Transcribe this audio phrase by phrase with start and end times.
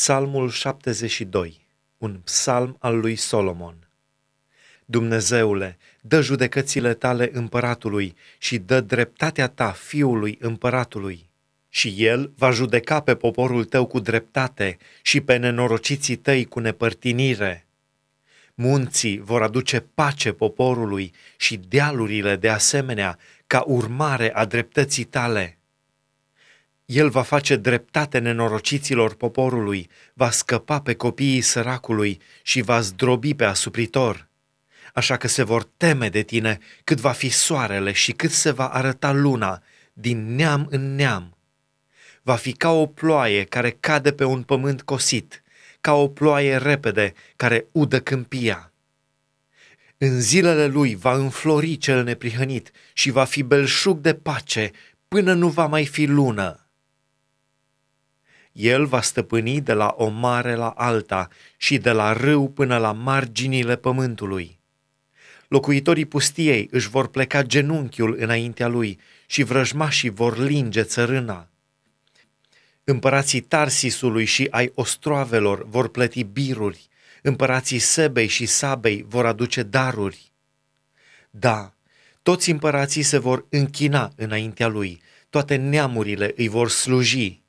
[0.00, 1.66] Psalmul 72,
[1.98, 3.88] un psalm al lui Solomon.
[4.84, 11.30] Dumnezeule, dă judecățile tale împăratului și dă dreptatea ta fiului împăratului.
[11.68, 17.66] Și el va judeca pe poporul tău cu dreptate și pe nenorociții tăi cu nepărtinire.
[18.54, 25.59] Munții vor aduce pace poporului și dealurile de asemenea ca urmare a dreptății tale.
[26.92, 33.44] El va face dreptate nenorociților poporului, va scăpa pe copiii săracului și va zdrobi pe
[33.44, 34.28] asupritor.
[34.94, 38.66] Așa că se vor teme de tine cât va fi soarele și cât se va
[38.66, 41.36] arăta luna, din neam în neam.
[42.22, 45.42] Va fi ca o ploaie care cade pe un pământ cosit,
[45.80, 48.72] ca o ploaie repede care udă câmpia.
[49.98, 54.70] În zilele lui va înflori cel neprihănit și va fi belșug de pace
[55.08, 56.59] până nu va mai fi lună.
[58.52, 62.92] El va stăpâni de la o mare la alta și de la râu până la
[62.92, 64.58] marginile pământului.
[65.48, 71.48] Locuitorii pustiei își vor pleca genunchiul înaintea lui și vrăjmașii vor linge țărâna.
[72.84, 76.88] Împărații Tarsisului și ai ostroavelor vor plăti biruri,
[77.22, 80.32] împărații Sebei și Sabei vor aduce daruri.
[81.30, 81.74] Da,
[82.22, 87.42] toți împărații se vor închina înaintea lui, toate neamurile îi vor sluji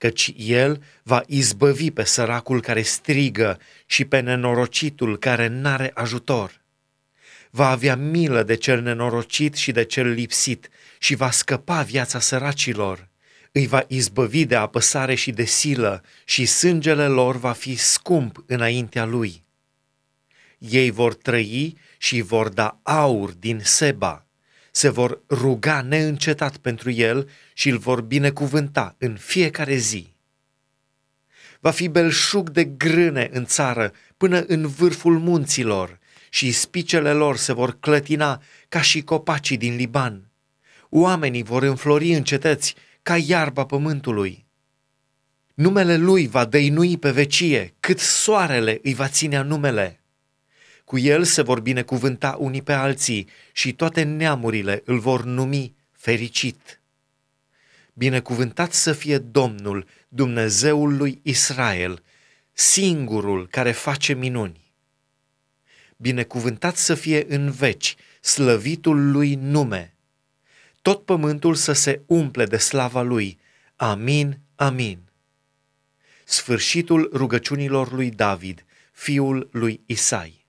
[0.00, 6.60] căci el va izbăvi pe săracul care strigă și pe nenorocitul care n-are ajutor.
[7.50, 13.08] Va avea milă de cel nenorocit și de cel lipsit și va scăpa viața săracilor.
[13.52, 19.04] Îi va izbăvi de apăsare și de silă și sângele lor va fi scump înaintea
[19.04, 19.44] lui.
[20.58, 24.24] Ei vor trăi și vor da aur din Seba
[24.70, 30.12] se vor ruga neîncetat pentru el și îl vor binecuvânta în fiecare zi.
[31.60, 35.98] Va fi belșug de grâne în țară până în vârful munților
[36.28, 40.30] și spicele lor se vor clătina ca și copacii din Liban.
[40.88, 44.46] Oamenii vor înflori în cetăți ca iarba pământului.
[45.54, 49.99] Numele lui va dăinui pe vecie, cât soarele îi va ține numele.
[50.90, 56.80] Cu el se vor binecuvânta unii pe alții și toate neamurile îl vor numi fericit.
[57.94, 62.02] Binecuvântat să fie Domnul, Dumnezeul lui Israel,
[62.52, 64.72] singurul care face minuni.
[65.96, 69.94] Binecuvântat să fie în veci slăvitul lui nume.
[70.82, 73.38] Tot pământul să se umple de slava lui.
[73.76, 74.98] Amin, amin.
[76.24, 80.39] Sfârșitul rugăciunilor lui David, fiul lui Isai.